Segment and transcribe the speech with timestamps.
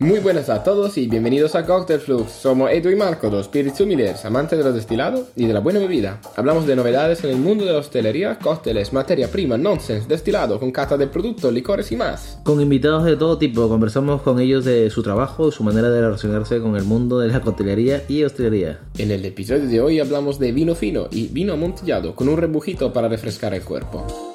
[0.00, 2.32] Muy buenas a todos y bienvenidos a Cocktail Flux.
[2.32, 5.78] Somos Edu y Marco, dos spirits humildes, amantes de los destilados y de la buena
[5.78, 6.20] bebida.
[6.34, 10.72] Hablamos de novedades en el mundo de la hostelería, cócteles, materia prima, nonsense, destilado, con
[10.72, 12.40] cata de productos, licores y más.
[12.42, 16.58] Con invitados de todo tipo, conversamos con ellos de su trabajo su manera de relacionarse
[16.58, 18.80] con el mundo de la coctelería y hostelería.
[18.98, 22.92] En el episodio de hoy hablamos de vino fino y vino amontillado, con un rebujito
[22.92, 24.33] para refrescar el cuerpo.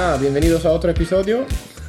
[0.00, 1.44] Nada, bienvenidos a otro episodio.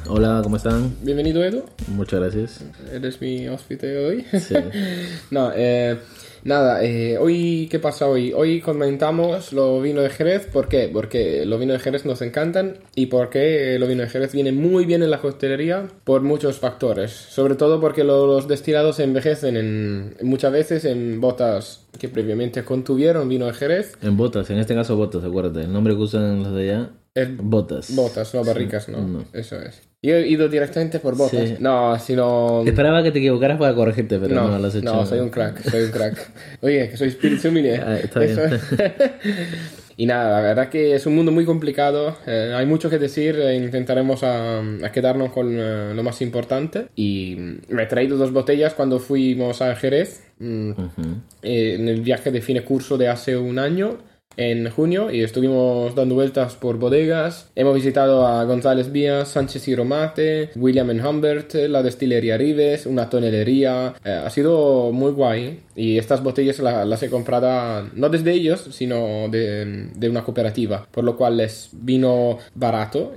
[0.06, 0.94] Hola, ¿cómo están?
[1.00, 1.62] Bienvenido Edu.
[1.88, 2.62] Muchas gracias.
[2.92, 4.26] Eres mi hóspede hoy.
[4.38, 4.54] Sí.
[5.30, 5.96] no, eh,
[6.44, 8.34] nada, eh, hoy, ¿qué pasa hoy?
[8.34, 10.46] Hoy comentamos los vinos de Jerez.
[10.52, 10.90] ¿Por qué?
[10.92, 14.84] Porque los vinos de Jerez nos encantan y porque los vinos de Jerez vienen muy
[14.84, 17.12] bien en la coctelería por muchos factores.
[17.12, 22.62] Sobre todo porque lo- los destilados se envejecen en, muchas veces en botas que previamente
[22.62, 23.94] contuvieron vino de Jerez.
[24.02, 25.60] En botas, en este caso botas, acuérdate.
[25.64, 26.90] El nombre que usan los de allá,
[27.38, 27.94] Botas.
[27.94, 29.00] botas, no barricas, no.
[29.06, 29.24] no.
[29.32, 29.82] Eso es.
[30.02, 31.48] Yo he ido directamente por botas.
[31.50, 31.56] Sí.
[31.60, 32.62] No, sino...
[32.66, 34.84] Esperaba que te equivocaras para corregirte, pero no, No, lo has hecho.
[34.84, 36.30] no, soy un crack, soy un crack.
[36.62, 37.76] Oye, que soy espíritu humilde.
[37.76, 38.30] Ah, está bien.
[38.38, 38.62] Eso es.
[39.96, 42.16] y nada, la verdad que es un mundo muy complicado.
[42.26, 43.36] eh, hay mucho que decir.
[43.38, 46.86] e intentaremos a, a quedarnos con eh, lo más importante.
[46.96, 47.36] Y
[47.68, 50.24] me he traído dos botellas cuando fuimos a Jerez.
[50.38, 51.02] mm, Ujú.
[51.42, 53.98] eh, en el viaje de fin de curso de hace un año.
[54.36, 57.50] En junio y estuvimos dando vueltas por bodegas.
[57.54, 63.94] Hemos visitado a González Vías, Sánchez y Romate, William Humbert, la destilería Rives, una tonelería.
[64.04, 65.60] Eh, ha sido muy guay.
[65.74, 70.86] Y estas botellas la- las he comprado no desde ellos, sino de, de una cooperativa.
[70.90, 73.12] Por lo cual es vino barato,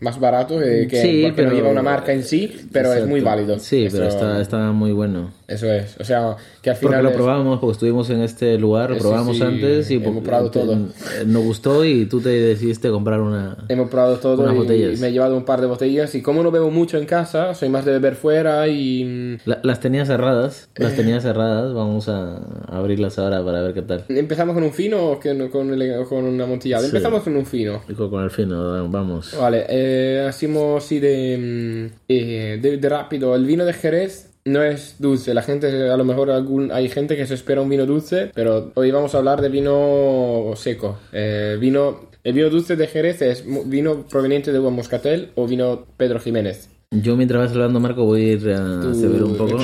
[0.00, 3.06] más barato que, que Sí, porque no pero- lleva una marca en sí, pero es
[3.06, 3.36] muy Exacto.
[3.36, 3.58] válido.
[3.58, 5.30] Sí, pero Eso- está, está muy bueno.
[5.46, 5.96] Eso es.
[6.00, 7.02] O sea, que al Porque final.
[7.04, 10.20] lo es- probamos, porque estuvimos en este lugar, lo probamos sí, antes y hemos porque
[10.22, 10.72] probado te- todo.
[10.74, 13.58] eh, nos gustó y tú te decidiste comprar una...
[13.68, 14.98] Hemos probado todo Unas y botellas.
[15.00, 16.14] me he llevado un par de botellas.
[16.14, 19.04] Y como no bebo mucho en casa, soy más de beber fuera y.
[19.04, 20.82] mm, La- las tenía cerradas, Eh.
[20.84, 22.38] las tenía cerradas, vamos a
[22.68, 24.04] abrirlas ahora para ver qué tal.
[24.08, 26.82] ¿Empezamos con un fino o no- con, el- con una amontillada?
[26.82, 26.88] Sí.
[26.88, 27.82] Empezamos con un fino.
[27.96, 29.36] Con el fino, vamos.
[29.38, 33.34] Vale, eh, hacemos así de, mm, eh, de, de rápido.
[33.34, 35.34] El vino de Jerez no es dulce.
[35.34, 38.72] La gente, a lo mejor algún, hay gente que se espera un vino dulce, pero
[38.74, 40.98] hoy vamos a hablar de vino seco.
[41.12, 45.86] Eh, vino, el vino dulce de Jerez es vino proveniente de uva moscatel o vino
[45.96, 46.68] Pedro Jiménez.
[46.92, 49.58] Yo mientras vas hablando, Marco, voy a ir a beber un poco.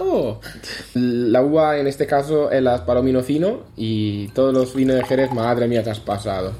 [0.00, 0.40] Oh.
[0.94, 5.32] La uva en este caso es la palomino fino y todos los vinos de Jerez,
[5.32, 6.52] madre mía, te has pasado.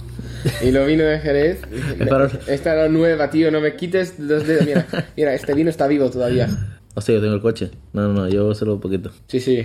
[0.62, 1.60] Y los vinos de Jerez,
[2.47, 4.66] esta era nueva, tío, no me quites los dedos.
[4.66, 6.48] Mira, mira, este vino está vivo todavía.
[6.94, 7.71] Hostia, yo tengo el coche.
[7.93, 9.10] No, no, no, yo solo un poquito.
[9.27, 9.65] Sí, sí.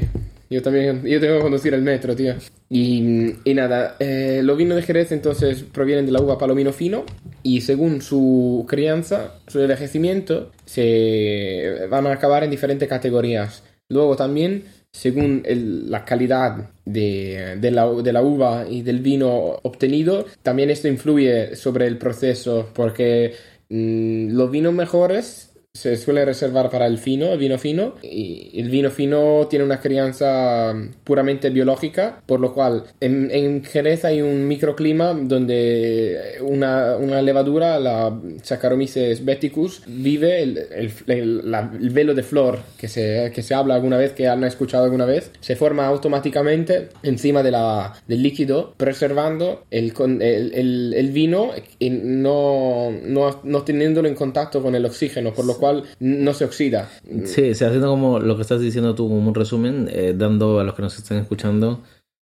[0.51, 2.33] Yo también, yo tengo que conducir el metro, tío.
[2.69, 7.05] Y, y nada, eh, los vinos de Jerez entonces provienen de la uva palomino fino
[7.41, 13.63] y según su crianza, su envejecimiento, se van a acabar en diferentes categorías.
[13.87, 15.41] Luego también, según
[15.87, 21.55] la calidad de, de la, de la uva y del vino obtenido, también esto influye
[21.55, 23.35] sobre el proceso porque
[23.69, 28.69] mm, los vinos mejores se suele reservar para el fino, el vino fino, y el
[28.69, 30.73] vino fino tiene una crianza
[31.05, 37.79] puramente biológica, por lo cual en, en Jerez hay un microclima donde una, una levadura,
[37.79, 43.41] la Saccharomyces beticus, vive el, el- el- la- el velo de flor que se, que
[43.41, 47.93] se habla alguna vez, que han escuchado alguna vez, se forma automáticamente encima de la,
[48.09, 54.85] del líquido, preservando el, el vino y no, no, no teniéndolo en contacto con el
[54.85, 56.89] oxígeno, por lo cual no se oxida.
[57.25, 60.63] Sí, se haciendo como lo que estás diciendo tú, como un resumen, eh, dando a
[60.63, 61.83] los que nos están escuchando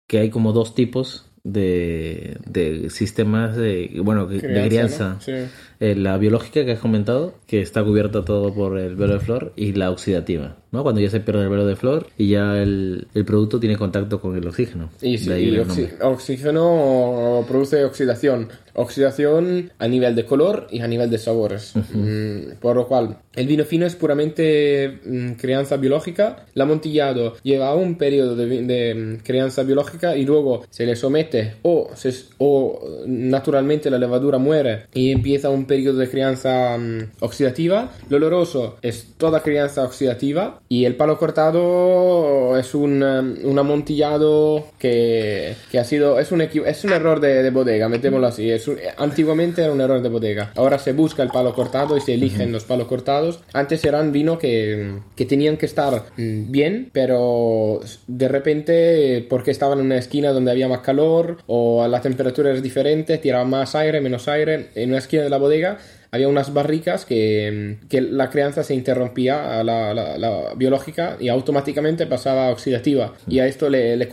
[0.08, 5.14] que hay como dos tipos de, de sistemas de, bueno, de crianza.
[5.14, 5.20] ¿no?
[5.20, 5.32] Sí.
[5.78, 9.52] Eh, la biológica que has comentado, que está cubierta todo por el velo de flor,
[9.56, 10.82] y la oxidativa, ¿no?
[10.82, 14.18] Cuando ya se pierde el velo de flor y ya el, el producto tiene contacto
[14.20, 14.88] con el oxígeno.
[15.02, 18.48] Y, sí, y el oxi- oxígeno produce oxidación.
[18.78, 21.72] Oxidación a nivel de color y a nivel de sabores.
[21.92, 26.46] Mm, por lo cual, el vino fino es puramente mm, crianza biológica.
[26.54, 31.35] El amontillado lleva un periodo de, de, mm, crianza biológica y luego se le somete
[31.62, 37.92] o, se, o naturalmente la levadura muere y empieza un periodo de crianza um, oxidativa.
[38.08, 45.54] Lo oloroso es toda crianza oxidativa y el palo cortado es un, un amontillado que,
[45.70, 48.50] que, ha sido, es un, es un error de, de bodega, metémoslo así.
[48.50, 50.52] Es un, antiguamente era un error de bodega.
[50.56, 53.40] Ahora se busca el palo cortado y se eligen los palos cortados.
[53.52, 59.80] Antes eran vino que, que tenían que estar mm, bien, pero de repente, porque estaban
[59.80, 64.00] en una esquina donde había más calor o la temperatura es diferente, tiraban más aire,
[64.00, 65.78] menos aire, en una esquina de la bodega
[66.16, 71.28] había unas barricas que, que la crianza se interrumpía a la, la, la, biológica y
[71.28, 73.12] automáticamente pasaba a oxidativa.
[73.28, 74.08] Y a esto le, le,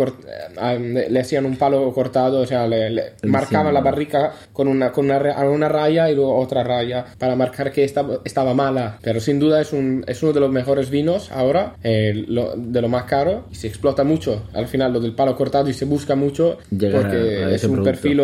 [1.09, 5.05] le hacían un palo cortado, o sea, le, le marcaban la barrica con una, con
[5.05, 8.99] una, una, raya y luego otra raya para marcar que estaba, estaba mala.
[9.01, 12.81] Pero sin duda es, un, es uno de los mejores vinos ahora, eh, lo, de
[12.81, 14.43] lo más caro, y se explota mucho.
[14.53, 18.21] Al final lo del palo cortado y se busca mucho Llegar porque es, un perfil,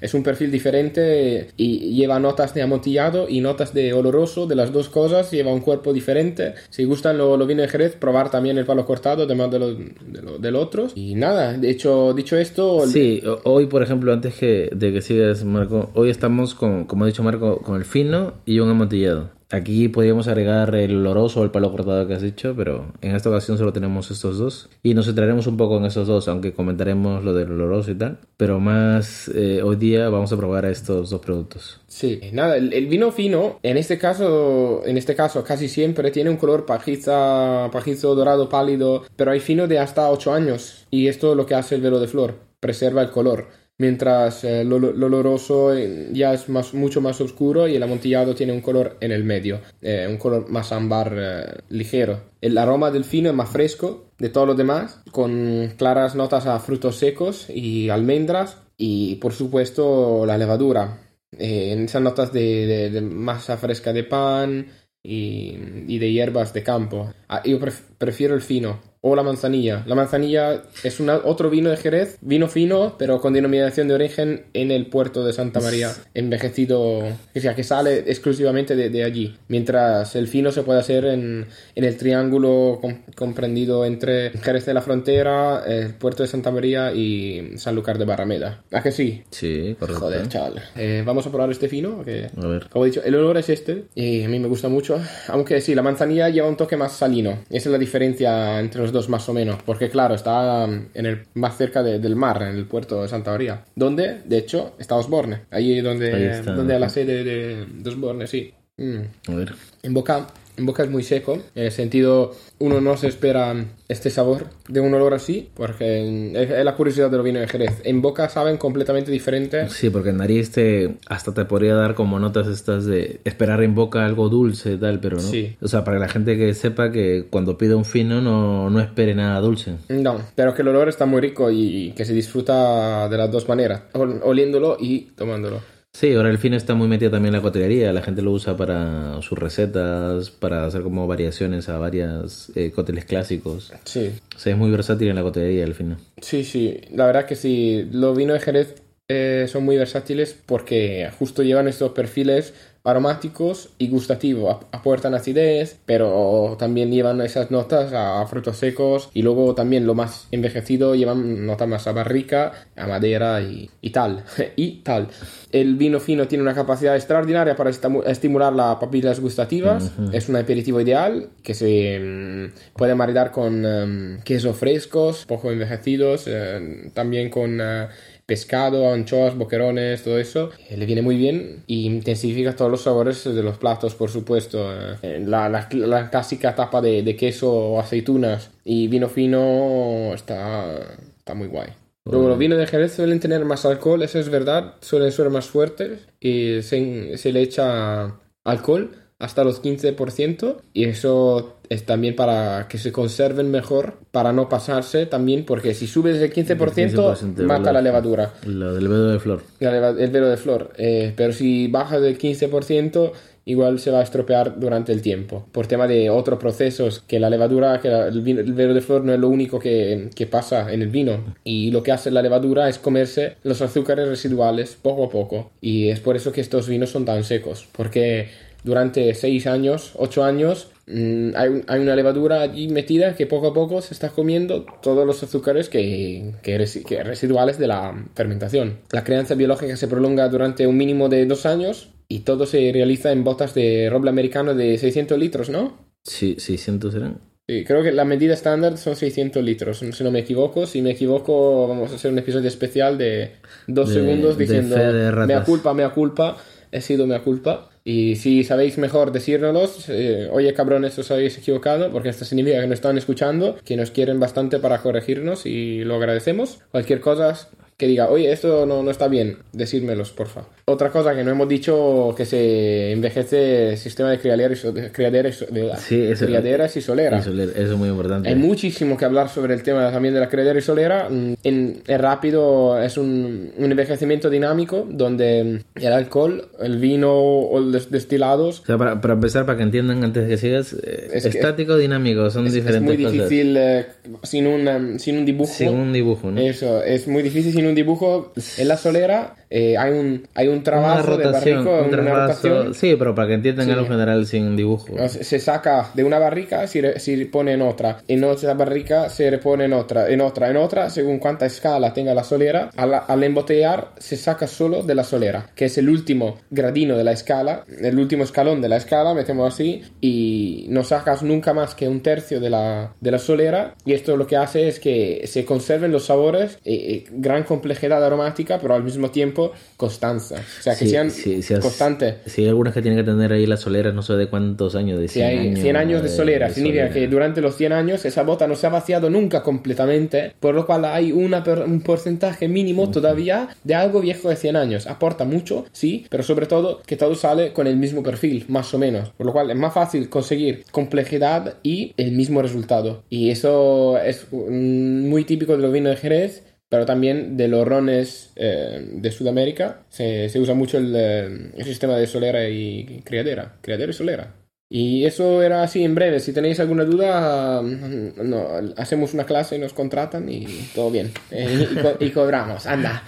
[0.00, 4.72] es un perfil diferente y lleva notas de amontillado y notas de oloroso, de las
[4.72, 6.54] dos cosas, lleva un cuerpo diferente.
[6.70, 9.74] Si gustan los lo vinos de Jerez, probar también el palo cortado, además de, lo,
[9.74, 10.92] de, lo, del otros.
[10.94, 12.86] Y nada, de hecho, dicho esto...
[12.86, 17.06] Sí, hoy, por ejemplo, antes que, de que sigas, Marco, hoy estamos con, como ha
[17.06, 19.37] dicho Marco, con el fino y un amontillado.
[19.50, 23.30] Aquí podríamos agregar el oloroso o el palo cortado que has dicho, pero en esta
[23.30, 24.68] ocasión solo tenemos estos dos.
[24.82, 28.18] Y nos centraremos un poco en estos dos, aunque comentaremos lo del oloroso y tal.
[28.36, 31.80] Pero más eh, hoy día vamos a probar estos dos productos.
[31.86, 36.28] Sí, nada, el, el, vino fino, en este caso, en este caso casi siempre tiene
[36.28, 40.86] un color pajiza, pajizo dorado pálido, pero hay fino de hasta 8 años.
[40.90, 43.46] Y esto es lo que hace el velo de flor, preserva el color
[43.78, 45.72] mientras eh, lo, lo, oloroso
[46.12, 50.06] ya es mucho más oscuro y el amontillado tiene un color en el medio, eh,
[50.08, 52.20] un color más ámbar eh, ligero.
[52.40, 56.58] El aroma del fino es más fresco de todo lo demás, con claras notas a
[56.58, 60.98] frutos secos y almendras y por supuesto la levadura.
[61.32, 64.66] en esas notas de, masa fresca de pan
[65.02, 67.12] y, de hierbas de campo.
[67.28, 69.84] Ah, yo pref prefiero el fino o la manzanilla.
[69.86, 74.44] La manzanilla es una, otro vino de Jerez, vino fino, pero con denominación de origen
[74.54, 79.36] en el puerto de Santa María, envejecido, o sea, que sale exclusivamente de, de allí.
[79.48, 84.74] Mientras el fino se puede hacer en, en el triángulo com, comprendido entre Jerez de
[84.74, 88.62] la Frontera, el puerto de Santa María y Sanlúcar de Barrameda.
[88.72, 89.22] ¿A que sí?
[89.30, 90.00] Sí, correcto.
[90.00, 90.62] Joder, chaval.
[90.76, 92.04] Eh, Vamos a probar este fino.
[92.04, 92.68] Que, a ver.
[92.68, 95.00] Como he dicho, el olor es este y a mí me gusta mucho.
[95.28, 97.38] Aunque sí, la manzanilla lleva un toque más salino.
[97.50, 101.24] Esa es la diferencia entre los dos más o menos, porque claro, está en el
[101.34, 104.96] más cerca de, del mar, en el puerto de Santa María, donde de hecho está
[104.96, 108.52] Osborne, ahí donde, ahí está, donde a la sede de, de Osborne, sí.
[108.76, 109.32] Mm.
[109.32, 109.54] A ver.
[109.82, 110.26] En boca
[110.58, 113.54] en boca es muy seco, en el sentido uno no se espera
[113.88, 117.80] este sabor de un olor así, porque es la curiosidad de los vinos de Jerez.
[117.84, 119.68] En boca saben completamente diferente.
[119.70, 123.74] Sí, porque en nariz te, hasta te podría dar como notas estas de esperar en
[123.74, 125.22] boca algo dulce y tal, pero no.
[125.22, 125.56] Sí.
[125.62, 128.80] O sea, para que la gente que sepa que cuando pide un fino no, no
[128.80, 129.76] espere nada dulce.
[129.88, 133.48] No, pero que el olor está muy rico y que se disfruta de las dos
[133.48, 135.77] maneras, oliéndolo y tomándolo.
[135.92, 137.92] Sí, ahora el fino está muy metido también en la coctelería.
[137.92, 143.04] La gente lo usa para sus recetas, para hacer como variaciones a varios eh, cócteles
[143.04, 143.72] clásicos.
[143.84, 144.12] Sí.
[144.36, 145.96] O sea, es muy versátil en la coctelería el fino.
[146.20, 146.80] Sí, sí.
[146.94, 147.88] La verdad que sí.
[147.90, 148.74] Los vinos de Jerez
[149.10, 152.52] eh, son muy versátiles porque justo llevan estos perfiles
[152.84, 154.56] aromáticos y gustativos.
[154.72, 160.28] Aportan acidez, pero también llevan esas notas a, frutos secos y luego también lo más
[160.30, 164.24] envejecido llevan notas más a barrica, a madera y, y tal.
[164.56, 165.08] y tal.
[165.52, 169.92] El vino fino tiene una capacidad extraordinaria para estimular las papilas gustativas.
[169.98, 170.14] Uh -huh.
[170.14, 176.26] Es un aperitivo ideal que se um, puede maridar con um, quesos frescos, poco envejecidos,
[176.26, 177.60] uh, también con...
[177.60, 177.88] Uh,
[178.28, 183.24] pescado, anchoas, boquerones, todo eso, eh, le viene muy bien y intensifica todos los sabores
[183.24, 184.70] de los platos, por supuesto.
[185.02, 190.98] Eh, la, la, la, clásica tapa de, de, queso o aceitunas y vino fino está,
[191.16, 191.70] está muy guay.
[192.04, 195.46] Luego, los vinos de Jerez suelen tener más alcohol, eso es verdad, suelen ser más
[195.46, 202.66] fuertes y se, se le echa alcohol hasta los 15% y eso es también para
[202.68, 207.72] que se conserven mejor, para no pasarse también, porque si subes el 15%, 15% mata
[207.72, 208.32] la levadura.
[208.46, 209.42] Lo del velo de flor.
[209.60, 210.72] La, el velo de flor.
[210.76, 213.12] Eh, pero si bajas del 15%,
[213.44, 215.46] igual se va a estropear durante el tiempo.
[215.52, 218.80] Por tema de otros procesos, que la levadura, que la, el, vino, el, velo de
[218.80, 221.34] flor no es lo único que, que, pasa en el vino.
[221.44, 225.50] Y lo que hace la levadura es comerse los azúcares residuales poco a poco.
[225.60, 228.28] Y es por eso que estos vinos son tan secos, porque
[228.68, 233.48] durante 6 años, 8 años, mm, hay, un- hay una levadura allí metida que poco
[233.48, 237.94] a poco se está comiendo todos los azúcares que, que, resi- que residuales de la
[238.14, 238.78] fermentación.
[238.92, 243.10] La crianza biológica se prolonga durante un mínimo de dos años y todo se realiza
[243.12, 245.88] en botas de roble americano de 600 litros, ¿no?
[246.04, 247.18] Sí, 600 eran.
[247.50, 250.66] Sí, creo que la medida estándar son 600 litros, si no me equivoco.
[250.66, 253.32] Si me equivoco, vamos a hacer un episodio especial de
[253.66, 256.36] dos De- segundos diciendo de mea culpa, mea culpa,
[256.72, 257.70] he sido mea culpa.
[257.90, 262.66] Y si sabéis mejor decírnoslos, eh, oye cabrones, os habéis equivocado, porque esto significa que
[262.66, 266.58] nos están escuchando, que nos quieren bastante para corregirnos y lo agradecemos.
[266.70, 267.34] Cualquier cosa
[267.78, 270.42] que diga, oye, esto no, no está bien, decírmelos, porfa.
[270.64, 275.44] Otra cosa que no hemos dicho, que se envejece el sistema de criaderas y, criaderas
[275.86, 277.18] Sí, eso- criaderas y solera.
[277.20, 278.28] Eso, eso es muy importante.
[278.28, 281.08] Hay muchísimo que hablar sobre el tema también de la criadera y solera.
[281.08, 287.60] Mm, En, es rápido, es un, un envejecimiento dinámico donde el alcohol, el vino o
[287.60, 291.10] los destilados O sea, para, para empezar, para que entiendan antes de que sigas, eh,
[291.12, 293.12] Es que- estático, dinámico, son es diferentes muy cosas.
[293.12, 293.86] difícil eh,
[294.24, 295.52] sin, un, sin un dibujo.
[295.54, 296.40] Sin un dibujo, ¿no?
[296.40, 298.32] Eso, es muy difícil sin un dibujo.
[298.56, 302.74] En la solera eh, hay, un, hay un trabajo de barrico, un una rotación.
[302.74, 303.72] Sí, pero para que entiendan Sí.
[303.72, 304.86] algo general sin dibujo.
[305.08, 307.98] Se saca de una barrica, se, se pone en otra.
[308.08, 312.14] En otra barrica se repone en otra, en otra, en otra, según cuánta escala tenga
[312.14, 312.70] la solera.
[312.76, 317.04] Al, al embotellar se saca solo de la solera, que es el último gradino de
[317.04, 321.74] la escala, el último escalón de la escala, metemos así, y no sacas nunca más
[321.74, 323.74] que un tercio de la, de la solera.
[323.84, 328.04] Y esto lo que hace es que se conserven los sabores, eh, eh, gran complejidad
[328.04, 330.38] aromática, pero al mismo tiempo constancia.
[330.38, 332.14] O sea, que Sí, sean sí, sí, has- constantes.
[332.26, 334.98] Sí, hay algunas que tienen que tener ahí las soleras, no sé de cuántos años,
[335.00, 335.60] de Si 100 hay años.
[335.60, 336.94] 100 años de solera, significa solera.
[336.94, 340.66] que durante los 100 años esa bota no se ha vaciado nunca completamente, por lo
[340.66, 344.86] cual hay una per- un porcentaje mínimo todavía de algo viejo de 100 años.
[344.86, 348.78] Aporta mucho, sí, pero sobre todo que todo sale con el mismo perfil, más o
[348.78, 349.10] menos.
[349.16, 353.02] Por lo cual es más fácil conseguir complejidad y el mismo resultado.
[353.10, 356.42] Y eso es muy típico de los vinos de Jerez.
[356.68, 361.64] Pero también de los rones eh, de Sudamérica se, se usa mucho el, eh, el
[361.64, 363.56] sistema de solera y criadera.
[363.62, 364.34] Criadera y solera.
[364.70, 366.20] Y eso era así en breve.
[366.20, 368.46] Si tenéis alguna duda, mm, no,
[368.76, 370.44] hacemos una clase y nos contratan y
[370.74, 371.10] todo bien.
[371.30, 373.02] Eh, y, co- y cobramos, anda.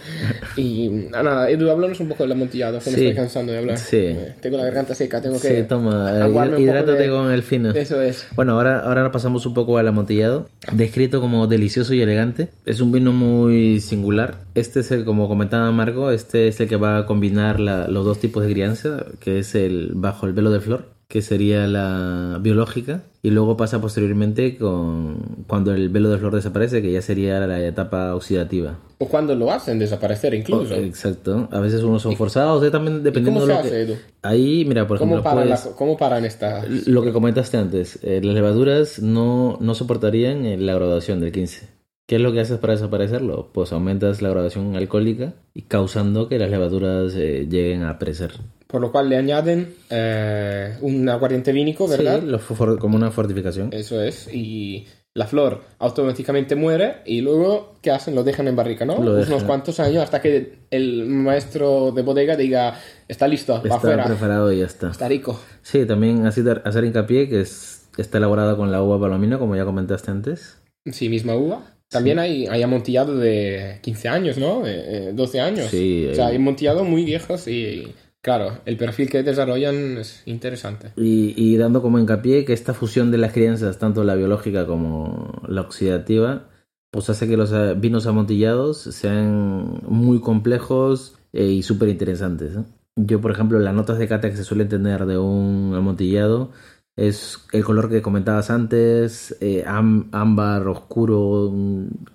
[0.57, 3.03] Y nada, Edu, háblanos un poco del amontillado, que me Sí.
[3.09, 3.77] estoy cansando de hablar.
[3.77, 3.97] Sí.
[3.99, 5.49] Eh, Tengo la garganta seca, tengo que...
[5.59, 7.73] Sí, toma, eh, hidrátate de- con el fino.
[7.73, 8.27] Eso es.
[8.35, 10.49] Bueno, ahora, ahora pasamos un poco al amontillado.
[10.73, 12.49] Descrito como delicioso y elegante.
[12.65, 14.39] Es un vino muy singular.
[14.55, 18.07] Este es el, como comentaba Marco, este es el que va a combinar la- los
[18.07, 22.39] dos tipos de crianza, que es el bajo el velo de flor, que sería la
[22.41, 27.39] biológica, y luego pasa posteriormente con cuando el velo de flor desaparece, que ya sería
[27.41, 28.79] la etapa oxidativa.
[28.99, 30.73] O cuando lo hacen desaparecer incluso.
[30.75, 31.49] Exacto.
[31.51, 33.81] A veces unos son forzados, eh, también ¿Y dependiendo cómo se de lo hace, que...
[33.83, 33.95] Edu?
[34.23, 36.65] Ahí, mira, por ¿Cómo ejemplo, paran, puedes- la- ¿Cómo paran esta...?
[36.87, 41.69] lo que comentaste antes, eh, las levaduras no, no soportarían eh, la graduación del 15.
[42.07, 43.51] ¿Qué es lo que haces para desaparecerlo?
[43.53, 48.33] Pues aumentas la graduación alcohólica y causando que las levaduras eh, lleguen a perecer.
[48.71, 52.21] Por lo cual le añaden eh, un aguardiente vínico, ¿verdad?
[52.21, 53.71] Sí, lo for- como una fortificación.
[53.73, 54.29] Eso es.
[54.33, 58.15] Y la flor automáticamente muere y luego, ¿qué hacen?
[58.15, 58.95] Lo dejan en barrica, ¿no?
[59.03, 59.47] Lo Unos dejan.
[59.47, 64.05] cuantos años hasta que el maestro de bodega diga, está listo, va Está afuera.
[64.05, 64.91] preparado y ya está.
[64.91, 65.39] Está rico.
[65.63, 69.65] Sí, también así hacer hincapié que es, está elaborada con la uva palomino, como ya
[69.65, 70.59] comentaste antes.
[70.93, 71.65] Sí, misma uva.
[71.89, 74.65] También hay, hay amontillado de 15 años, ¿no?
[74.65, 75.67] Eh, eh, 12 años.
[75.71, 80.93] Sí, O sea, hay- amontillados muy viejos y, claro, el perfil que desarrollan es interesante.
[80.97, 85.43] Y, y dando como hincapié que esta fusión de las crianzas, tanto la biológica como
[85.47, 86.49] la oxidativa,
[86.91, 92.59] pues hace que los eh, vinos amontillados sean muy complejos eh, y súper interesantes.
[92.97, 96.51] Yo, por ejemplo, las notas de cata que se suelen tener de un amontillado
[96.97, 101.53] es el color que comentabas antes, eh, ámbar oscuro,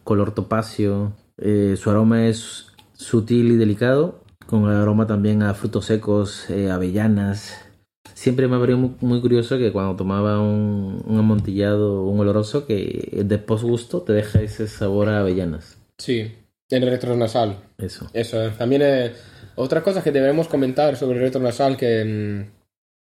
[0.03, 1.13] color topacio.
[1.37, 6.69] Eh, su aroma es sutil y delicado, con el aroma también a frutos secos, eh,
[6.71, 7.61] avellanas.
[8.13, 12.65] Siempre me ha parecido muy, muy curioso que cuando tomaba un, un amontillado, un oloroso,
[12.65, 15.77] que de posgusto te deja ese sabor a avellanas.
[15.97, 16.31] Sí,
[16.69, 17.57] el retronasal.
[17.77, 18.07] Eso.
[18.13, 18.51] Eso, eh.
[18.57, 19.11] también eh,
[19.55, 22.51] otra cosa que debemos comentar sobre el retronasal que mm,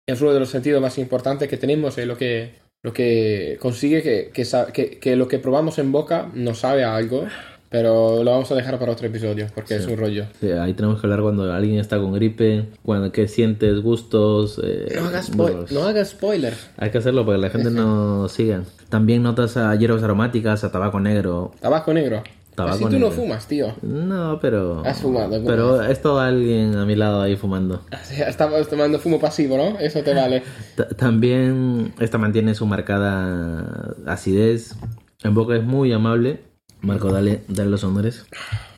[0.08, 4.02] es uno de los sentidos más importantes que tenemos es lo que, lo que consigue
[4.02, 7.26] que, que- que lo que probamos en boca nos sabe a algo,
[7.72, 10.26] pero lo vamos a dejar para otro episodio porque es un rollo.
[10.42, 14.60] Sí, ahí tenemos que hablar cuando alguien está con gripe, cuando que sientes gustos.
[14.64, 15.32] eh, No hagas,
[15.72, 16.54] no hagas spoiler.
[16.78, 18.64] Hay que hacerlo para que la gente no siga.
[18.90, 21.54] También notas a hierbas aromáticas, a tabaco negro.
[21.62, 22.22] Tabaco negro.
[22.56, 23.74] tabaco Así tú no fumas, tío.
[23.82, 24.86] No, pero.
[24.86, 27.86] Has fumado Pero ha estado alguien a mi lado ahí fumando.
[28.28, 29.80] Estabas tomando fumo pasivo, ¿no?
[29.80, 30.44] Eso te vale.
[30.76, 34.76] Ta- También esta mantiene su marcada acidez.
[35.24, 36.51] En boca es muy amable.
[36.82, 38.26] Marco, dale, dale los honores.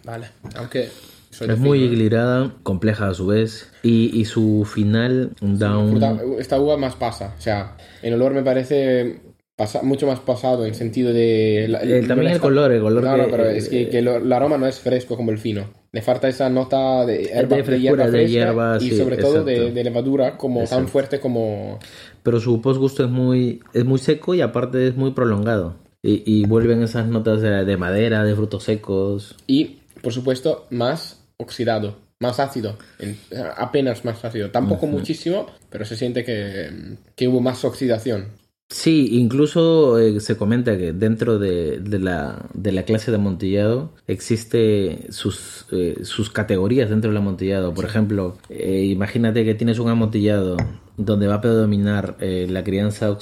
[0.03, 0.27] Vale.
[0.57, 0.89] Aunque
[1.29, 1.85] soy de Es muy ¿eh?
[1.87, 3.71] equilibrada, compleja a su vez.
[3.83, 6.01] Y, y su final da un.
[6.39, 7.33] Esta uva más pasa.
[7.37, 9.21] O sea, el olor me parece
[9.55, 11.67] pasa- mucho más pasado en sentido de...
[11.69, 14.17] la- El- también el color, el color No, no, que- pero es que, que lo-
[14.17, 15.69] el aroma no es fresco como el fino.
[15.91, 19.43] Le falta esa nota de, herba- de frescura, hierba de hierba, y sí, sobre todo
[19.43, 20.87] de, de levadura como tan Exacto.
[20.87, 21.77] fuerte como...
[22.23, 25.75] Pero su postgusto es muy, es muy seco y aparte es muy prolongado.
[26.03, 29.35] Y, y vuelven esas notas de, de madera, de frutos secos.
[29.47, 33.17] Y, por supuesto, más oxidado, más ácido, en-
[33.57, 34.51] apenas más ácido.
[34.51, 38.27] Tampoco muchísimo, pero se siente que, que hubo más oxidación.
[38.73, 43.91] Sí, incluso eh, se comenta que dentro de, de la, de la clase de amontillado
[44.07, 47.71] existe sus, eh, sus categorías dentro del amontillado.
[47.75, 50.57] Por ejemplo, eh, imagínate que tienes un amontillado
[50.97, 53.15] donde va a predominar eh, la crianza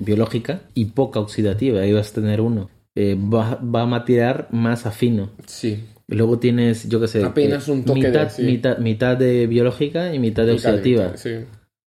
[0.00, 2.68] biológica y poca oxidativa, ahí vas a tener uno.
[2.96, 5.30] Va, va a matirar más afino.
[5.46, 5.84] Sí.
[6.08, 8.42] Y Luego tienes, yo qué sé, Apenas un toque de- mitad, sí.
[8.42, 11.16] mitad, mitad de biológica y mitad de oxidativa.
[11.16, 11.30] Sí.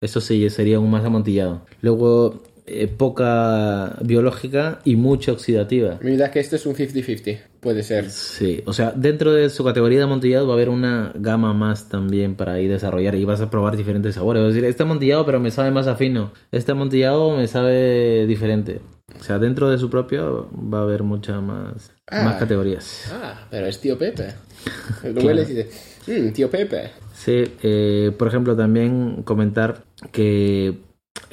[0.03, 1.62] Eso sí, sería un más amontillado.
[1.81, 5.99] Luego, eh, poca biológica y mucha oxidativa.
[6.02, 7.38] Mi idea es que este es un 50-50.
[7.61, 8.11] Puede ser.
[8.11, 11.88] Sí, o sea, dentro de su categoría de amontillado va a haber una gama más
[11.88, 14.42] también para ir desarrollar y vas a probar diferentes sabores.
[14.42, 18.80] A decir, este amontillado pero me sabe más afino, este amontillado me sabe diferente.
[19.18, 22.23] O sea, dentro de su propio va a haber muchas más, Ah.
[22.25, 23.11] más categorías.
[23.12, 24.35] Ah, pero es tío Pepe.
[25.14, 26.90] Lo hueles y dices, "Mm, tío Pepe.
[27.14, 30.78] Sí, eh, por ejemplo, también comentar que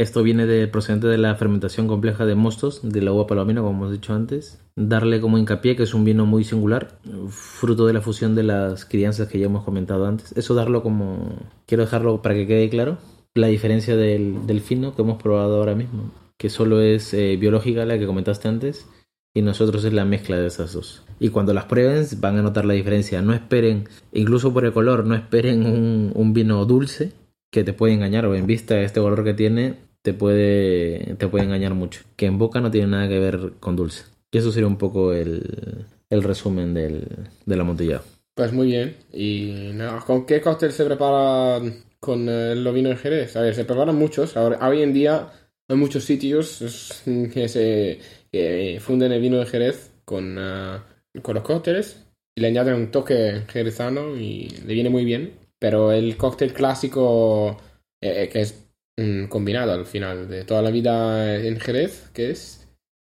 [0.01, 3.77] esto viene de procedente de la fermentación compleja de mostos de la uva palomino, como
[3.77, 4.61] hemos dicho antes.
[4.75, 8.85] Darle como hincapié que es un vino muy singular, fruto de la fusión de las
[8.85, 10.31] crianzas que ya hemos comentado antes.
[10.37, 11.35] Eso darlo como...
[11.65, 12.97] Quiero dejarlo para que quede claro.
[13.33, 17.97] La diferencia del, fino que hemos probado ahora mismo, que solo es eh, biológica la
[17.97, 18.87] que comentaste antes
[19.33, 21.03] y nosotros es la mezcla de esas dos.
[21.19, 23.21] Y cuando las prueben van a notar la diferencia.
[23.21, 27.13] No esperen, incluso por el color, no esperen un, un vino dulce
[27.51, 31.27] que te puede engañar o en vista de este color que tiene te puede, te
[31.27, 32.01] puede engañar mucho.
[32.15, 34.05] Que en boca no tiene nada que ver con dulce.
[34.31, 37.07] Y eso sería un poco el, el resumen del,
[37.45, 38.03] del amontillado.
[38.33, 38.95] Pues muy bien.
[39.11, 41.61] Y nada, ¿con qué cóctel se prepara
[41.99, 43.35] con eh, el vino de Jerez?
[43.35, 44.37] A ver, se preparan muchos.
[44.37, 45.29] Ahora, hoy en día
[45.67, 47.03] hay muchos sitios
[47.33, 47.99] que se
[48.31, 50.79] que funden el vino de Jerez con, eh,
[51.21, 55.33] con los cócteles y le añaden un toque jerezano y le viene muy bien.
[55.59, 57.57] Pero el cóctel clásico
[58.01, 58.60] eh, que es
[59.01, 62.67] mm, combinado al final de toda la vida en Jerez, que es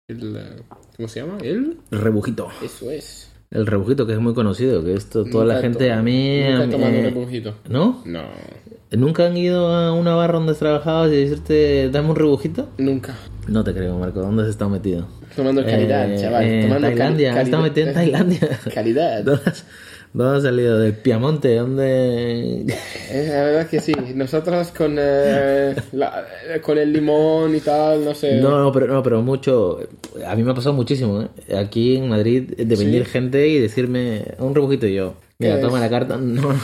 [0.08, 0.36] el...
[0.36, 0.62] eh,
[0.96, 1.38] ¿Cómo se llama?
[1.42, 1.78] El...
[1.90, 2.48] El rebujito.
[2.64, 3.28] Eso es.
[3.50, 6.40] El rebujito que es muy conocido, que esto toda Nunca la gente a mí...
[6.50, 7.54] Nunca he tomado un eh, rebujito.
[7.68, 8.02] ¿No?
[8.04, 8.22] No,
[8.92, 12.68] ¿Nunca han ido a una barra donde has trabajado y decirte, dame un rebujito?
[12.78, 13.16] nunca.
[13.48, 14.20] No te creo, Marco.
[14.20, 15.08] ¿Dónde has estado metido?
[15.34, 16.44] Tomando calidad, Eh, chaval.
[16.44, 17.28] en tomando cali- Tailandia.
[17.34, 17.44] calidad.
[17.44, 18.60] Estás metido en Tailandia.
[18.74, 19.24] Calidad.
[20.12, 20.78] ¿Dónde has, salido?
[20.78, 21.54] ¿Del Piamonte?
[21.56, 22.64] ¿Dónde...?
[23.10, 23.92] Eh, La verdad es que sí.
[24.14, 28.40] Nosotros con, eh, la- eh, con el limón y tal, no sé.
[28.40, 29.78] No, no, pero, no, pero mucho...
[30.26, 31.54] A mí me ha pasado muchísimo, ¿eh?
[31.56, 33.10] Aquí en Madrid, de venir Sí.
[33.12, 35.14] gente y decirme un rebujito y yo...
[35.38, 35.90] Mira, ¿Qué toma es?
[35.90, 36.16] la carta.
[36.20, 36.54] No,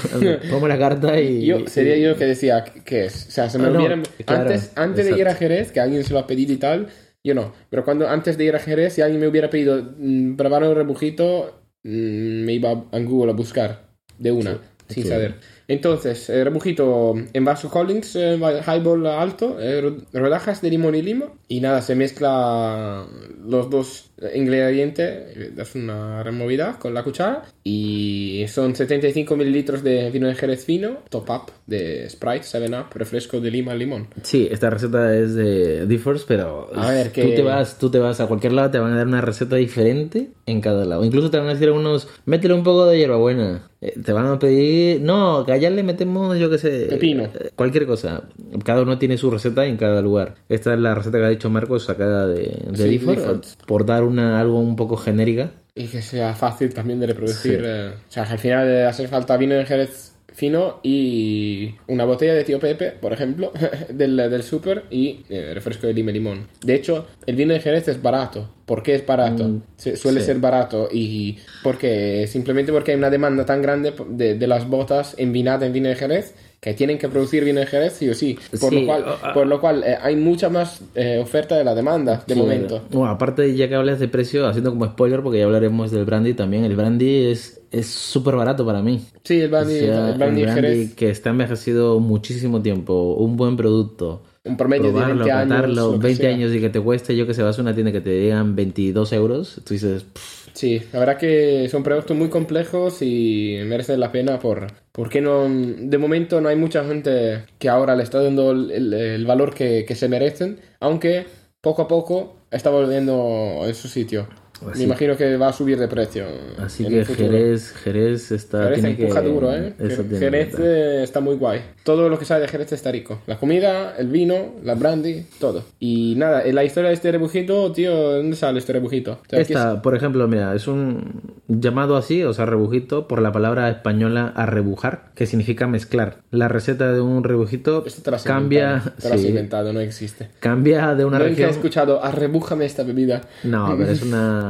[0.50, 1.46] toma la carta y...
[1.46, 3.26] Yo, sería yo que decía, ¿qué es?
[3.28, 4.02] O sea, se me Ah, no, hubieran...
[4.24, 5.34] claro, antes antes de ir a.
[5.34, 6.88] Jerez, que alguien se lo ha pedido y tal,
[7.24, 7.52] yo no.
[7.70, 10.74] Pero cuando antes de ir a Jerez, si alguien me hubiera pedido mm, probar un
[10.74, 15.08] rebujito, me iba a Google a buscar de una, sin sí.
[15.08, 15.34] saber.
[15.68, 21.32] Entonces, rebujito en vaso Collins, eh, highball alto, eh, ro- rodajas de limón y lima.
[21.48, 23.06] Y nada, se mezcla
[23.44, 27.42] los dos ingredientes, eh, das una removida con la cuchara.
[27.64, 33.40] Y son 75 mililitros de vino de Jerez fino, top up de Sprite, 7-Up, refresco
[33.40, 34.06] de lima, limón.
[34.22, 37.98] Sí, esta receta es de Differs, pero A ver, tú que- te vas, tú te
[37.98, 41.04] vas a cualquier lado, te van a dar una receta diferente en cada lado.
[41.04, 43.68] Incluso te van a decir algunos, métele un poco de hierbabuena.
[43.80, 47.24] Eh, te van a pedir, no, que allá le metemos, yo qué sé, Pepino.
[47.24, 48.22] eh, cualquier cosa.
[48.64, 50.36] Cada uno tiene su receta en cada lugar.
[50.48, 53.40] Esta es la receta que ha dicho Marcos sacada de, de Sí, Difford.
[53.66, 55.50] por dar una algo un poco genérica.
[55.74, 57.58] Y que sea fácil también de reproducir.
[57.60, 57.64] Sí.
[57.64, 62.44] eh, o sea, al final hace falta vino de Jerez fino y una botella de
[62.44, 63.52] tío Pepe, por ejemplo,
[63.88, 66.46] del, del súper y eh, refresco de lima y limón.
[66.62, 68.50] De hecho, el vino de Jerez es barato.
[68.66, 69.62] ¿Por qué es barato?
[69.76, 70.26] Se- suele sí.
[70.26, 75.14] ser barato y porque simplemente porque hay una demanda tan grande de, de las botas
[75.18, 78.38] envinadas en vino de Jerez que tienen que producir vino de Jerez sí o sí.
[78.60, 81.56] Por Sí, lo cual, o- a- por lo cual eh, hay mucha más eh, oferta
[81.56, 82.82] de la demanda de Sí, momento.
[82.90, 86.34] Bueno, aparte, ya que hablas de precio, haciendo como spoiler, porque ya hablaremos del brandy
[86.34, 89.04] también, el brandy es es súper barato para mí.
[89.24, 93.56] Sí, el brandy, O sea, el brandy Jerez, que está envejecido muchísimo tiempo, un buen
[93.56, 94.22] producto.
[94.44, 95.48] un promedio Probarlo, de 20 años.
[95.50, 96.30] catarlo, lo que 20 sea.
[96.34, 98.54] años y que te cueste, yo que sé, vas a una tienda que te digan
[98.54, 104.00] 22 euros, tú dices, "Pff, Sí, la verdad que son productos muy complejos y merecen
[104.00, 108.22] la pena por porque no de momento no hay mucha gente que ahora le está
[108.22, 111.26] dando el, valor que, que se merecen, aunque
[111.60, 114.28] poco a poco está volviendo en su sitio.
[114.70, 116.24] Así- Me imagino que va a subir de precio.
[116.58, 117.04] así que.
[117.04, 118.62] Jerez, Jerez está...
[118.64, 119.74] Jerez tiene empuja que- duro, ¿eh?
[119.78, 121.60] tiene Jerez que- eh, está muy guay.
[121.84, 123.20] Todo lo que sale de Jerez está rico.
[123.26, 125.62] La comida, el vino, la brandy, todo.
[125.78, 129.12] Y nada, en la historia de este rebujito, tío, ¿dónde sale este rebujito?
[129.12, 133.20] O sea, ¿qué Esta, por ejemplo, mira, es un llamado así, o sea, rebujito, por
[133.20, 136.18] la palabra española arrebujar, que significa mezclar.
[136.30, 138.82] La receta de un rebujito Esto te lo has cambia.
[139.00, 140.28] Te has sí, inventado, no existe.
[140.40, 141.50] cambia de una he región.
[141.50, 143.22] escuchado, arrebújame esta bebida.
[143.44, 144.45] No, pero es una,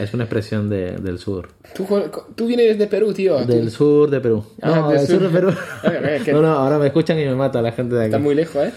[0.00, 1.48] es una expresión de- del sur.
[1.74, 1.86] Tú,
[2.34, 3.36] tú vienes de Perú, tío.
[3.38, 4.44] Tú- Del sur de Perú.
[4.62, 5.28] Ah, No, del sur de.
[5.28, 5.52] Perú.
[6.32, 8.06] No, no, ahora me escuchan y me mata la gente de aquí.
[8.06, 8.72] Está muy lejos, ¿eh?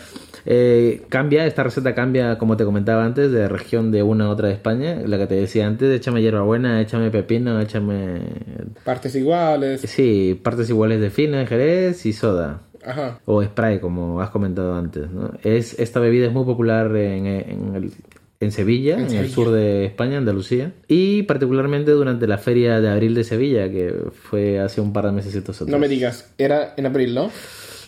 [0.46, 4.48] Eh, cambia, esta receta cambia, como te comentaba antes, de región de una a otra
[4.48, 4.98] de España.
[5.06, 8.22] La que te decía antes, échame hierbabuena, échame pepino, échame...
[8.84, 9.82] Partes iguales.
[9.82, 12.62] Sí, partes iguales de fina, jerez y soda.
[12.84, 13.20] Ajá.
[13.26, 15.12] O spray, como has comentado antes.
[15.12, 15.32] ¿no?
[15.44, 17.92] Es, esta bebida es muy popular en, en el-
[18.42, 19.34] en Sevilla, en, el Sevilla.
[19.34, 20.74] sur de España, Andalucía.
[20.88, 25.12] Y particularmente durante la feria de abril de Sevilla, que fue hace un par de
[25.14, 25.62] meses atrás.
[25.62, 27.32] No me digas, era en abril, ¿no?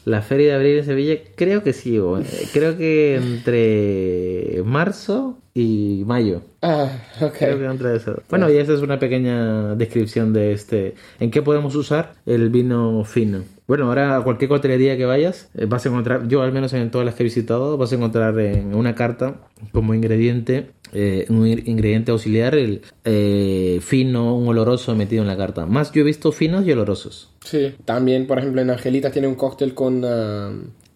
[0.06, 1.98] La feria de abril de Sevilla, creo que sí.
[1.98, 6.42] eh, Creo que entre marzo y mayo.
[6.62, 6.90] Ah,
[7.20, 7.72] Creo que ok.
[7.72, 8.22] entre eso.
[8.30, 10.96] Bueno, y esa es una pequeña descripción de este.
[11.20, 13.44] ¿En qué podemos usar el vino fino?
[13.68, 16.92] Bueno, ahora a cualquier cotelería que vayas, eh, vas a encontrar, yo al menos en
[16.92, 19.36] todas las que he visitado, vas a encontrar en una carta
[19.72, 25.66] como ingrediente, eh, un ingrediente auxiliar, el eh, fino, un oloroso metido en la carta.
[25.66, 27.32] Más yo he visto finos y olorosos.
[27.46, 27.74] Sí.
[27.86, 30.52] También, por ejemplo, en Angelita tiene un cóctel con, ah,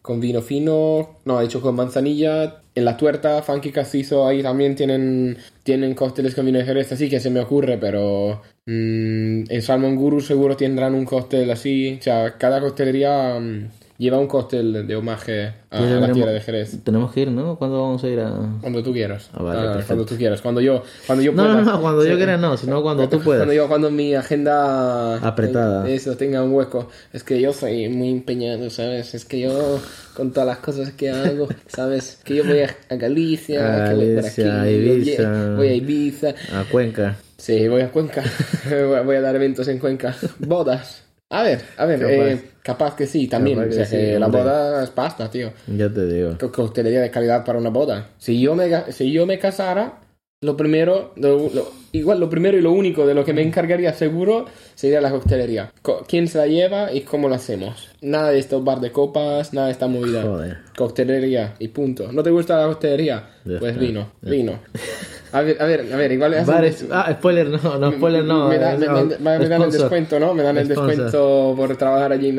[0.07, 1.19] con vino fino.
[1.25, 2.61] No, hecho con manzanilla.
[2.73, 7.09] En la tuerta, Funky Castizo, ahí también tienen, tienen cócteles con vino de Jerez, así
[7.09, 11.97] que se me ocurre, pero mm, en Salmon Guru seguro tendrán un cóctel así.
[11.99, 16.39] O sea, cada coctelería mm, lleva un cóctel de homenaje a, Ya la tierra de
[16.41, 16.83] Jerez.
[16.83, 17.57] Tenemos que ir, ¿no?
[17.57, 18.31] ¿Cuándo vamos a ir a...?
[18.61, 19.29] Cuando tú quieras.
[19.33, 20.41] Ah, vale, Ah, cuando tú quieras.
[20.41, 21.55] Cuando yo, cuando yo No, pueda.
[21.55, 22.09] no, no, cuando Sí.
[22.09, 23.39] yo quiera no, sino cuando tú puedas.
[23.41, 25.89] Cuando yo, cuando mi agenda Apretada.
[25.89, 26.89] Eso, tenga un hueco.
[27.13, 29.13] Es que yo soy muy empeñado, ¿sabes?
[29.15, 29.79] Es que yo,
[30.15, 32.19] con todas las cosas que hago, ¿sabes?
[32.23, 35.55] Que yo voy a, a Galicia, A que voy por aquí, Ibiza.
[35.55, 36.29] voy a Ibiza.
[36.53, 37.15] A Cuenca.
[37.37, 38.23] Sí, voy a Cuenca.
[38.23, 40.15] a- voy a dar eventos en Cuenca.
[40.39, 41.03] Bodas.
[41.29, 42.13] A ver, a ver, Capaz.
[42.13, 43.59] eh, capaz que sí, también.
[43.59, 45.51] O sea, que sí, que la boda es pasta, tío.
[45.67, 46.37] Ya te digo.
[46.39, 48.11] Co- coctelería de calidad para una boda.
[48.17, 49.99] Si yo me, si yo me casara,
[50.41, 53.91] lo primero, lo- lo- igual lo primero y lo único de lo que me encargaría
[53.93, 55.73] seguro sería la coctelería.
[55.81, 57.89] Co- ¿Quién se la lleva y cómo lo hacemos?
[58.01, 60.21] Nada de estos bar de copas, nada de esta movida.
[60.21, 60.59] Joder.
[60.77, 62.09] Coctelería y punto.
[62.13, 63.31] ¿No te gusta la coctelería?
[63.43, 63.81] Ya Pues está.
[63.81, 64.59] vino, vino.
[65.31, 68.47] A ver, a ver, a ver, igual es Bares- Ah, spoiler no, no, spoiler no.
[68.47, 70.33] me, da- eh, me- me- me dan el descuento, ¿no?
[70.33, 72.33] Me dan el descuento por trabajar allí.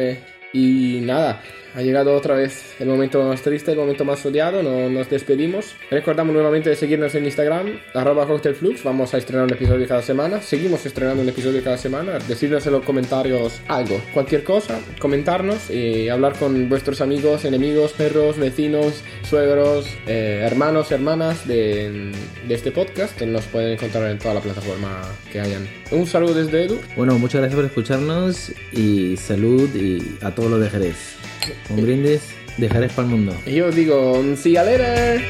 [0.53, 1.40] Y nada,
[1.74, 4.62] ha llegado otra vez el momento más triste, el momento más odiado.
[4.62, 5.74] No, nos despedimos.
[5.90, 8.83] Recordamos nuevamente de seguirnos en Instagram, arroba cocktailflux.
[8.85, 10.40] Vamos a estrenar un episodio cada semana.
[10.40, 12.18] Seguimos estrenando un episodio cada semana.
[12.26, 18.38] Decidnos en los comentarios algo, cualquier cosa, comentarnos y hablar con vuestros amigos, enemigos, perros,
[18.38, 22.12] vecinos, suegros, eh, hermanos, hermanas de,
[22.46, 23.16] de este podcast.
[23.16, 25.02] Que nos pueden encontrar en toda la plataforma
[25.33, 25.66] que hayan.
[25.90, 26.78] Un saludo desde Edu.
[26.96, 31.27] Bueno, muchas gracias por escucharnos y salud y a todos los de Jerez.
[31.70, 32.22] Un brindis
[32.57, 33.35] de Jerez para el mundo.
[33.46, 35.22] Y yo os digo, see you later.